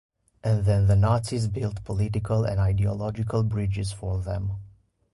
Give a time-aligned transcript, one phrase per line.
[0.43, 4.53] And then the Nazis built political and ideological bridges for them.